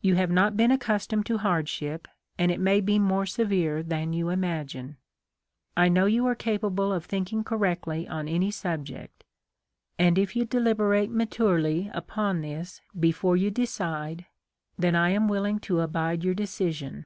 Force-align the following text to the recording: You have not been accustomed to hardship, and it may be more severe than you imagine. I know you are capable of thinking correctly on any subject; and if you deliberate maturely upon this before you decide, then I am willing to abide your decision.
You 0.00 0.14
have 0.14 0.30
not 0.30 0.56
been 0.56 0.70
accustomed 0.70 1.26
to 1.26 1.38
hardship, 1.38 2.06
and 2.38 2.52
it 2.52 2.60
may 2.60 2.80
be 2.80 3.00
more 3.00 3.26
severe 3.26 3.82
than 3.82 4.12
you 4.12 4.28
imagine. 4.28 4.96
I 5.76 5.88
know 5.88 6.06
you 6.06 6.24
are 6.28 6.36
capable 6.36 6.92
of 6.92 7.04
thinking 7.06 7.42
correctly 7.42 8.06
on 8.06 8.28
any 8.28 8.52
subject; 8.52 9.24
and 9.98 10.18
if 10.18 10.36
you 10.36 10.44
deliberate 10.44 11.10
maturely 11.10 11.90
upon 11.92 12.42
this 12.42 12.80
before 12.96 13.36
you 13.36 13.50
decide, 13.50 14.26
then 14.78 14.94
I 14.94 15.10
am 15.10 15.26
willing 15.26 15.58
to 15.66 15.80
abide 15.80 16.22
your 16.22 16.34
decision. 16.34 17.04